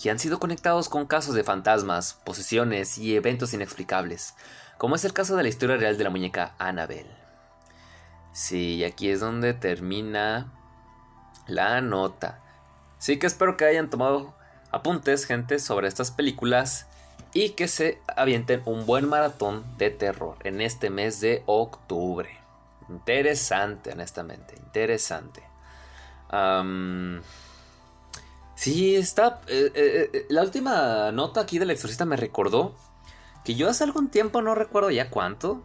[0.01, 4.35] que han sido conectados con casos de fantasmas, posesiones y eventos inexplicables,
[4.77, 7.09] como es el caso de la historia real de la muñeca Annabelle.
[8.33, 10.53] Sí, aquí es donde termina
[11.47, 12.39] la nota.
[12.99, 14.35] Sí que espero que hayan tomado
[14.71, 16.85] apuntes, gente, sobre estas películas
[17.33, 22.38] y que se avienten un buen maratón de terror en este mes de octubre.
[22.89, 25.43] Interesante, honestamente, interesante.
[28.55, 29.41] sí, está...
[29.47, 32.75] Eh, eh, eh, la última nota aquí del exorcista me recordó
[33.43, 35.63] que yo hace algún tiempo, no recuerdo ya cuánto,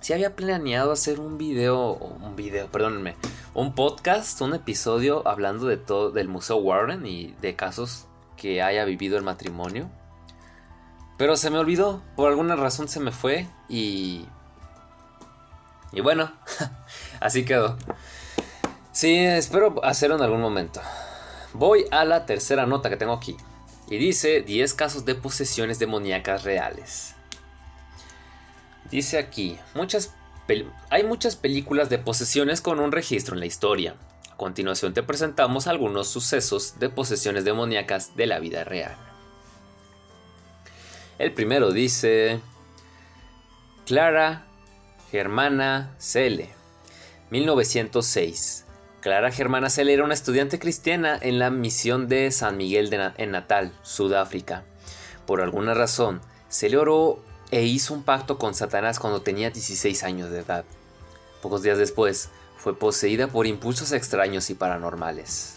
[0.00, 3.14] si había planeado hacer un video, un video, perdónenme,
[3.54, 8.84] un podcast, un episodio hablando de todo, del Museo Warren y de casos que haya
[8.84, 9.90] vivido el matrimonio.
[11.18, 14.26] Pero se me olvidó, por alguna razón se me fue y...
[15.92, 16.32] Y bueno,
[17.20, 17.76] así quedó.
[18.92, 20.80] Sí, espero hacerlo en algún momento.
[21.54, 23.36] Voy a la tercera nota que tengo aquí.
[23.88, 27.14] Y dice 10 casos de posesiones demoníacas reales.
[28.90, 30.14] Dice aquí, muchas
[30.90, 33.94] hay muchas películas de posesiones con un registro en la historia.
[34.30, 38.96] A continuación te presentamos algunos sucesos de posesiones demoníacas de la vida real.
[41.18, 42.40] El primero dice
[43.86, 44.46] Clara
[45.12, 46.48] Germana Cele,
[47.28, 48.64] 1906.
[49.02, 53.74] Clara Germana Cele era una estudiante cristiana en la misión de San Miguel en Natal,
[53.82, 54.64] Sudáfrica.
[55.26, 60.30] Por alguna razón, Cele oró e hizo un pacto con Satanás cuando tenía 16 años
[60.30, 60.64] de edad.
[61.42, 65.56] Pocos días después, fue poseída por impulsos extraños y paranormales.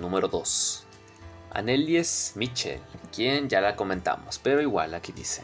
[0.00, 0.84] Número 2.
[1.50, 2.78] Annelies Mitchell,
[3.12, 5.42] quien ya la comentamos, pero igual aquí dice.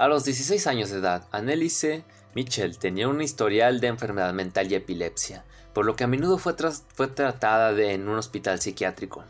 [0.00, 4.74] A los 16 años de edad, Anneliese Mitchell tenía un historial de enfermedad mental y
[4.74, 6.54] epilepsia, por lo que a menudo fue,
[6.94, 9.24] fue tratada en un hospital psiquiátrico.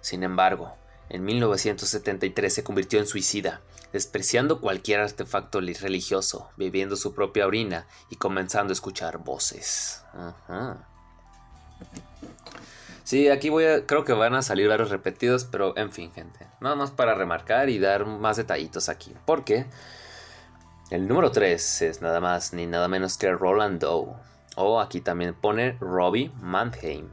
[0.00, 0.74] Sin embargo,
[1.08, 3.60] en 1973 se convirtió en suicida,
[3.92, 10.02] despreciando cualquier artefacto religioso, bebiendo su propia orina y comenzando a escuchar voces.
[13.04, 16.46] Sí, aquí voy creo que van a salir varios repetidos, pero en fin, gente.
[16.60, 19.12] Nada más para remarcar y dar más detallitos aquí.
[19.26, 19.66] Porque
[20.90, 24.14] el número 3 es nada más ni nada menos que Roland Doe.
[24.56, 27.08] O aquí también pone Robbie Mannheim.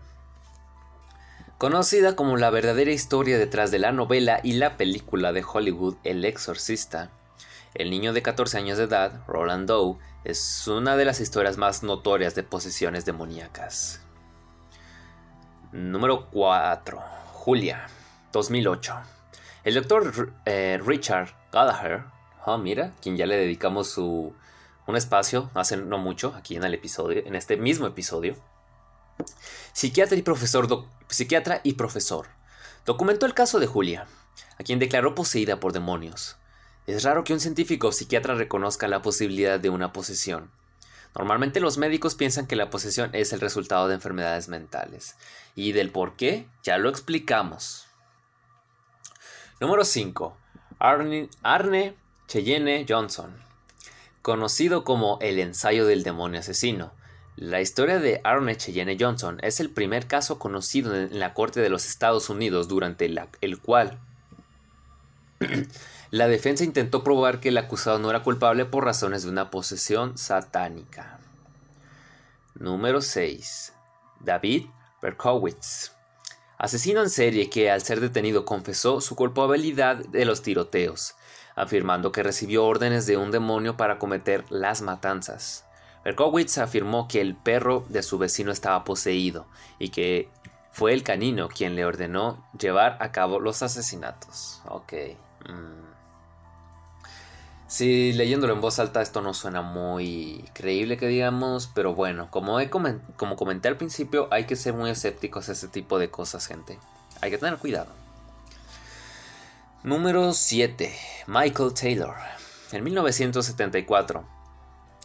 [1.57, 6.23] Conocida como la verdadera historia detrás de la novela y la película de Hollywood El
[6.23, 7.09] Exorcista,
[7.73, 11.83] el niño de 14 años de edad, Roland Doe, es una de las historias más
[11.83, 14.01] notorias de posesiones demoníacas.
[15.71, 16.99] Número 4.
[17.33, 17.87] Julia,
[18.31, 18.95] 2008.
[19.63, 22.05] El doctor eh, Richard Gallagher,
[22.45, 24.33] oh, mira, quien ya le dedicamos su,
[24.87, 28.35] un espacio hace no mucho aquí en el episodio, en este mismo episodio,
[29.73, 32.27] Psiquiatra y profesor, psiquiatra y profesor.
[32.85, 34.07] Documentó el caso de Julia,
[34.57, 36.37] a quien declaró poseída por demonios.
[36.87, 40.49] Es raro que un científico o psiquiatra reconozca la posibilidad de una posesión.
[41.17, 45.15] Normalmente los médicos piensan que la posesión es el resultado de enfermedades mentales.
[45.55, 47.87] Y del por qué ya lo explicamos.
[49.59, 50.37] Número 5.
[50.79, 53.35] Arne, Cheyenne Johnson.
[54.21, 56.93] Conocido como el ensayo del demonio asesino.
[57.35, 61.69] La historia de Arne Cheyenne Johnson es el primer caso conocido en la Corte de
[61.69, 63.99] los Estados Unidos durante el cual
[66.11, 70.17] la defensa intentó probar que el acusado no era culpable por razones de una posesión
[70.17, 71.19] satánica.
[72.55, 73.73] Número 6.
[74.19, 74.65] David
[75.01, 75.91] Berkowitz.
[76.57, 81.15] Asesino en serie que al ser detenido confesó su culpabilidad de los tiroteos,
[81.55, 85.65] afirmando que recibió órdenes de un demonio para cometer las matanzas.
[86.03, 89.45] Berkowitz afirmó que el perro de su vecino estaba poseído
[89.77, 90.29] y que
[90.71, 94.61] fue el canino quien le ordenó llevar a cabo los asesinatos.
[94.67, 94.93] Ok.
[95.47, 95.88] Mm.
[97.69, 102.59] Sí, leyéndolo en voz alta esto no suena muy creíble que digamos, pero bueno, como,
[102.59, 106.47] he como comenté al principio, hay que ser muy escépticos a ese tipo de cosas,
[106.47, 106.79] gente.
[107.21, 107.91] Hay que tener cuidado.
[109.83, 110.91] Número 7.
[111.27, 112.15] Michael Taylor.
[112.71, 114.25] En 1974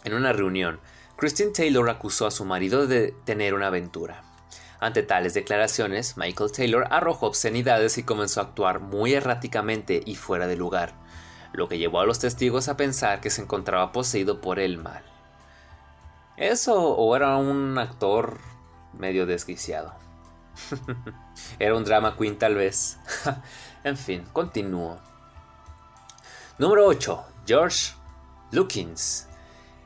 [0.05, 0.81] en una reunión,
[1.17, 4.23] Christine Taylor acusó a su marido de tener una aventura.
[4.81, 10.47] Ante tales declaraciones, Michael Taylor arrojó obscenidades y comenzó a actuar muy erráticamente y fuera
[10.47, 10.95] de lugar,
[11.55, 15.05] lo que llevó a los testigos a pensar que se encontraba poseído por el mal.
[16.37, 18.41] ¿Eso o era un actor
[18.93, 19.95] medio desquiciado?
[21.59, 22.99] era un drama queen tal vez.
[23.85, 24.99] en fin, continúo.
[26.59, 27.25] Número 8.
[27.47, 27.93] George
[28.51, 29.29] Lukins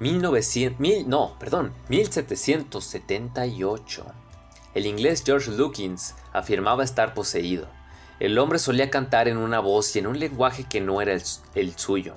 [0.01, 4.07] 1900, no, perdón, 1778.
[4.75, 7.69] El inglés George Lukins afirmaba estar poseído.
[8.21, 11.13] El hombre solía cantar en una voz y en un lenguaje que no era
[11.55, 12.17] el, suyo.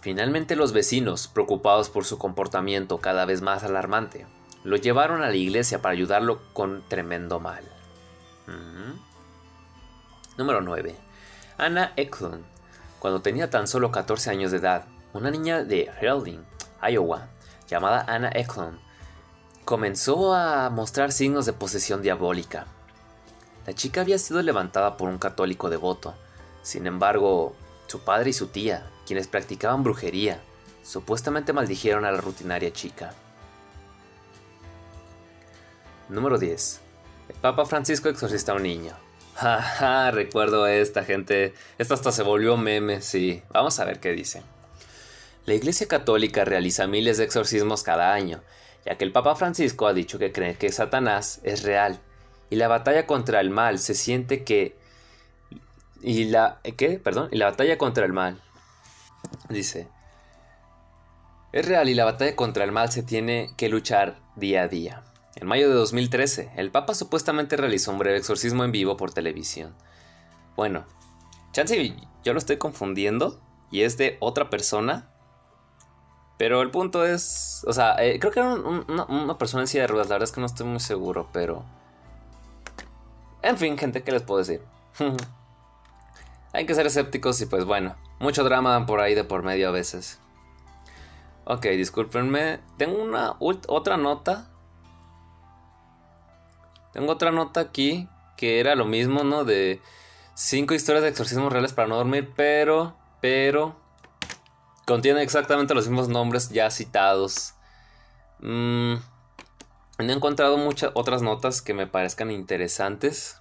[0.00, 4.26] Finalmente los vecinos, preocupados por su comportamiento cada vez más alarmante,
[4.64, 7.64] lo llevaron a la iglesia para ayudarlo con tremendo mal.
[10.38, 10.96] Número 9.
[11.58, 12.42] Anna Eklund,
[12.98, 16.42] cuando tenía tan solo 14 años de edad, una niña de Herlding,
[16.82, 17.28] Iowa,
[17.68, 18.78] llamada Anna Eklund,
[19.66, 22.66] comenzó a mostrar signos de posesión diabólica.
[23.70, 26.16] La chica había sido levantada por un católico devoto.
[26.60, 27.54] Sin embargo,
[27.86, 30.40] su padre y su tía, quienes practicaban brujería,
[30.82, 33.14] supuestamente maldijeron a la rutinaria chica.
[36.08, 36.80] Número 10.
[37.28, 38.92] El Papa Francisco exorcista a un niño.
[39.36, 41.54] Jaja, recuerdo a esta gente.
[41.78, 43.44] Esto hasta se volvió meme, sí.
[43.52, 44.42] Vamos a ver qué dice.
[45.46, 48.42] La Iglesia Católica realiza miles de exorcismos cada año,
[48.84, 52.00] ya que el Papa Francisco ha dicho que cree que Satanás es real
[52.50, 54.76] y la batalla contra el mal se siente que
[56.02, 56.98] y la ¿qué?
[56.98, 58.40] Perdón, y la batalla contra el mal
[59.48, 59.88] dice
[61.52, 65.04] es real y la batalla contra el mal se tiene que luchar día a día.
[65.36, 69.74] En mayo de 2013, el Papa supuestamente realizó un breve exorcismo en vivo por televisión.
[70.56, 70.84] Bueno,
[71.52, 73.40] chance yo lo estoy confundiendo
[73.70, 75.08] y es de otra persona.
[76.38, 80.08] Pero el punto es, o sea, eh, creo que era una, persona en de ruedas,
[80.08, 81.64] la verdad es que no estoy muy seguro, pero...
[83.42, 84.62] En fin, gente, ¿qué les puedo decir?
[86.52, 89.72] Hay que ser escépticos y pues bueno, mucho drama por ahí de por medio a
[89.72, 90.18] veces.
[91.44, 92.60] Ok, discúlpenme.
[92.76, 94.48] Tengo una otra nota.
[96.92, 99.44] Tengo otra nota aquí que era lo mismo, ¿no?
[99.44, 99.80] De
[100.34, 103.76] cinco historias de exorcismos reales para no dormir, pero, pero,
[104.86, 107.54] contiene exactamente los mismos nombres ya citados.
[108.40, 108.94] Mm,
[110.08, 113.40] he encontrado muchas otras notas que me parezcan interesantes.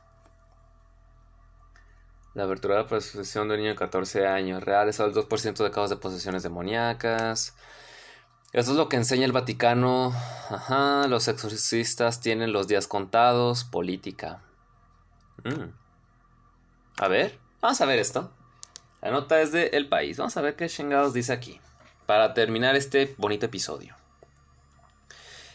[2.34, 4.64] La abertura de la posesión de un niño de 14 años.
[4.64, 7.56] Reales al 2% de casos de posesiones demoníacas.
[8.52, 10.14] Eso es lo que enseña el Vaticano.
[10.50, 13.64] Ajá, los exorcistas tienen los días contados.
[13.64, 14.42] Política.
[15.44, 15.72] Mm.
[16.98, 18.32] A ver, vamos a ver esto.
[19.02, 20.18] La nota es de El País.
[20.18, 21.62] Vamos a ver qué chingados dice aquí.
[22.06, 23.99] Para terminar este bonito episodio.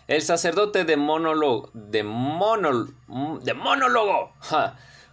[0.07, 1.71] El sacerdote de monólogo.
[1.73, 2.93] De, monólogo.
[3.43, 4.33] de monólogo.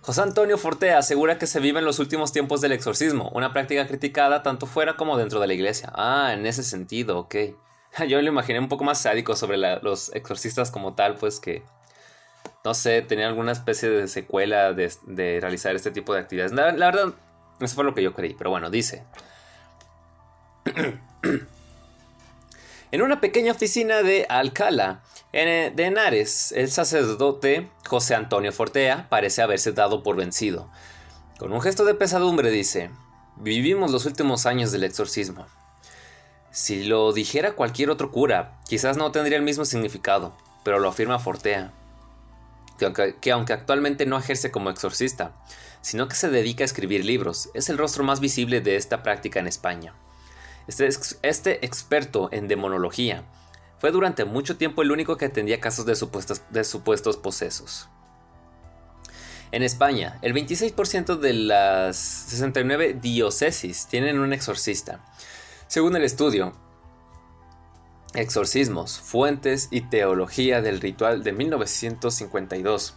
[0.02, 3.88] José Antonio Fortea asegura que se vive en los últimos tiempos del exorcismo, una práctica
[3.88, 5.92] criticada tanto fuera como dentro de la iglesia.
[5.96, 7.36] Ah, en ese sentido, ok.
[8.08, 11.64] Yo lo imaginé un poco más sádico sobre los exorcistas como tal, pues que,
[12.66, 16.52] no sé, tenían alguna especie de secuela de, realizar este tipo de actividades.
[16.52, 17.14] La, verdad,
[17.60, 19.06] eso fue lo que yo creí, pero bueno, dice.
[22.92, 29.42] en una pequeña oficina de Alcala, en, de Henares, el sacerdote José Antonio Fortea parece
[29.42, 30.70] haberse dado por vencido.
[31.40, 32.92] Con un gesto de pesadumbre dice,
[33.38, 35.48] vivimos los últimos años del exorcismo.
[36.52, 41.18] Si lo dijera cualquier otro cura, quizás no tendría el mismo significado, pero lo afirma
[41.18, 41.72] Fortea,
[43.22, 45.32] que aunque, actualmente no ejerce como exorcista,
[45.82, 49.40] sino que se dedica a escribir libros, es el rostro más visible de esta práctica
[49.40, 49.94] en España.
[50.68, 50.90] Este,
[51.24, 53.24] este experto en demonología
[53.80, 57.90] fue durante mucho tiempo el único que atendía casos de supuestos, de supuestos posesos.
[59.52, 65.04] En España, el 26% de las 69 diócesis tienen un exorcista,
[65.68, 66.54] según el estudio
[68.14, 72.96] Exorcismos, Fuentes y Teología del Ritual de 1952,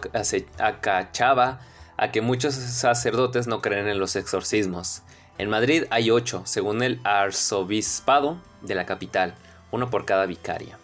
[0.59, 1.59] acachaba
[1.97, 5.01] a que muchos sacerdotes no creen en los exorcismos
[5.37, 9.35] en Madrid hay ocho, según el arzobispado de la capital,
[9.69, 10.79] uno por cada vicaria.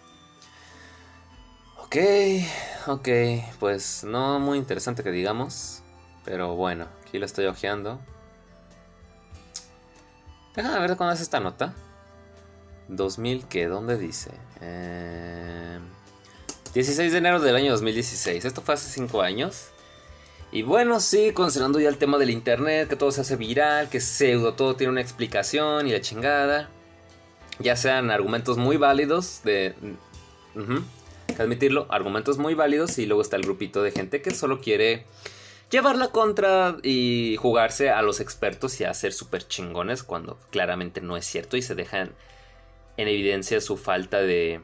[1.78, 1.96] Ok,
[2.86, 3.08] ok,
[3.58, 5.82] pues no muy interesante que digamos,
[6.24, 8.00] pero bueno, aquí lo estoy ojeando.
[10.56, 11.74] Déjame ver cuándo es esta nota.
[12.88, 13.66] 2000, ¿qué?
[13.66, 14.30] ¿Dónde dice?
[16.74, 18.44] 16 eh, de enero del año 2016.
[18.44, 19.68] Esto fue hace 5 años.
[20.52, 24.00] Y bueno, sí, considerando ya el tema del internet, que todo se hace viral, que
[24.00, 26.68] pseudo todo tiene una explicación y la chingada.
[27.58, 29.74] Ya sean argumentos muy válidos de...
[31.38, 35.06] admitirlo, argumentos muy válidos y luego está el grupito de gente que solo quiere
[35.70, 41.16] llevarla contra y jugarse a los expertos y a ser súper chingones cuando claramente no
[41.16, 42.14] es cierto y se dejan
[42.96, 44.60] en evidencia su falta de,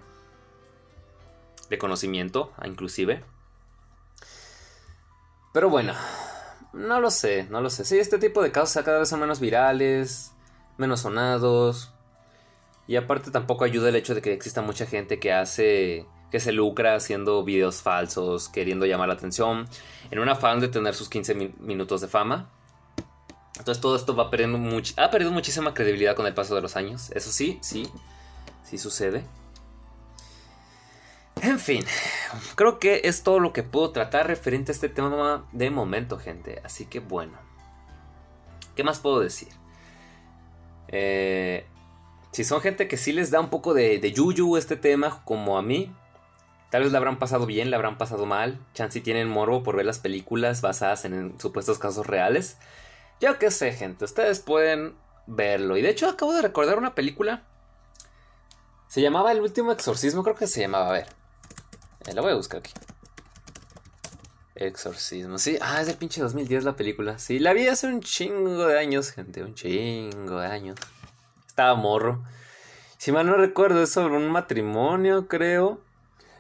[1.69, 3.25] de conocimiento, inclusive.
[5.53, 5.95] Pero bueno,
[6.73, 7.85] no lo sé, no lo sé.
[7.85, 10.33] Sí, este tipo de casos cada vez son menos virales,
[10.79, 11.93] menos sonados.
[12.87, 16.53] Y aparte tampoco ayuda el hecho de que exista mucha gente que hace que se
[16.53, 19.69] lucra haciendo videos falsos, queriendo llamar la atención,
[20.11, 22.51] en un afán de tener sus 15 minutos de fama.
[23.59, 24.59] Entonces todo esto va perdiendo
[24.97, 27.11] ha perdido muchísima credibilidad con el paso de los años.
[27.11, 27.89] Eso sí, sí,
[28.65, 29.25] sí sucede.
[31.43, 31.85] En fin,
[32.55, 36.61] creo que es todo lo que puedo tratar referente a este tema de momento, gente.
[36.65, 37.33] Así que bueno,
[38.77, 39.49] ¿qué más puedo decir?
[40.89, 41.67] Eh,
[42.33, 45.63] si son gente que sí les da un poco de yuyu este tema, como a
[45.63, 45.93] mí,
[46.71, 48.59] tal vez la habrán pasado bien, la habrán pasado mal.
[48.75, 52.57] Chance tienen morbo por ver las películas basadas en supuestos casos reales.
[53.21, 54.95] Yo qué sé, gente, ustedes pueden
[55.27, 55.77] verlo.
[55.77, 57.45] Y de hecho acabo de recordar una película.
[58.89, 61.07] Se llamaba El último exorcismo, creo que se llamaba, a ver.
[62.07, 62.73] Eh, la voy a buscar aquí.
[64.55, 65.59] Exorcismo, sí.
[65.61, 67.19] Ah, es del pinche 2010 la película.
[67.19, 69.43] Sí, la vi hace un chingo de años, gente.
[69.43, 70.79] Un chingo de años.
[71.47, 72.25] Estaba morro.
[72.99, 75.81] Si mal no recuerdo, es sobre un matrimonio, creo.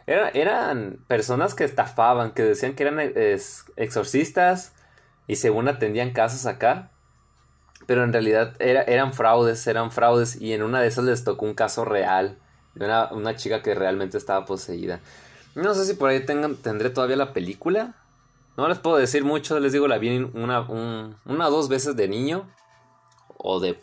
[0.07, 2.99] Eran personas que estafaban, que decían que eran
[3.77, 4.75] exorcistas
[5.27, 6.91] y según atendían casos acá.
[7.87, 10.41] Pero en realidad eran fraudes, eran fraudes.
[10.41, 12.39] Y en una de esas les tocó un caso real.
[12.75, 15.01] De una, una chica que realmente estaba poseída.
[15.55, 17.95] No sé si por ahí tengan, tendré todavía la película.
[18.57, 22.09] No les puedo decir mucho, les digo, la vi una, una o dos veces de
[22.09, 22.49] niño.
[23.37, 23.81] O de.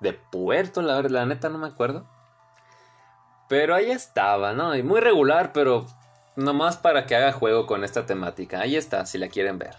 [0.00, 2.06] de puerto, la la neta no me acuerdo.
[3.52, 4.74] Pero ahí estaba, ¿no?
[4.74, 5.84] Y muy regular, pero
[6.36, 8.60] nomás para que haga juego con esta temática.
[8.60, 9.76] Ahí está, si la quieren ver.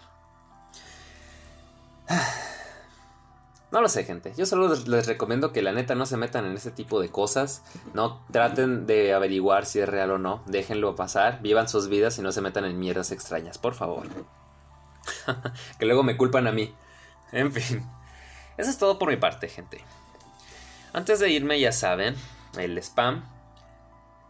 [3.72, 4.32] No lo sé, gente.
[4.36, 7.64] Yo solo les recomiendo que la neta no se metan en ese tipo de cosas.
[7.94, 10.44] No traten de averiguar si es real o no.
[10.46, 11.42] Déjenlo pasar.
[11.42, 14.06] Vivan sus vidas y no se metan en mierdas extrañas, por favor.
[15.80, 16.72] que luego me culpan a mí.
[17.32, 17.84] En fin.
[18.56, 19.80] Eso es todo por mi parte, gente.
[20.92, 22.14] Antes de irme, ya saben,
[22.56, 23.33] el spam.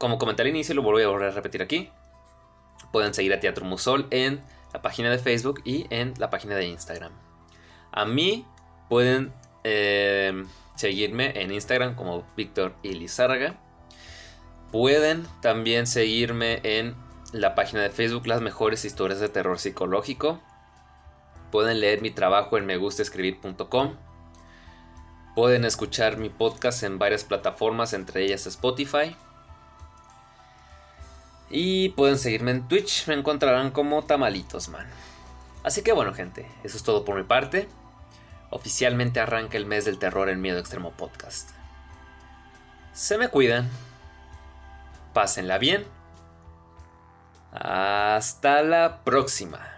[0.04, 1.88] Como comenté al inicio, lo voy a volver a repetir aquí.
[2.92, 4.42] Pueden seguir a Teatro Musol en
[4.74, 7.10] la página de Facebook y en la página de Instagram.
[7.90, 8.44] A mí
[8.90, 9.32] Pueden
[9.64, 10.44] eh,
[10.74, 13.58] seguirme en Instagram como Víctor Ilizarga.
[14.70, 16.94] Pueden también seguirme en
[17.32, 20.38] la página de Facebook Las mejores historias de terror psicológico.
[21.50, 23.96] Pueden leer mi trabajo en megustescribir.com.
[25.34, 29.16] Pueden escuchar mi podcast en varias plataformas, entre ellas Spotify.
[31.50, 34.86] Y pueden seguirme en Twitch, me encontrarán como Tamalitos Man.
[35.62, 37.68] Así que bueno gente, eso es todo por mi parte
[38.54, 41.50] oficialmente arranca el mes del terror en Miedo Extremo Podcast.
[42.92, 43.68] Se me cuidan.
[45.12, 45.84] Pásenla bien.
[47.50, 49.73] Hasta la próxima.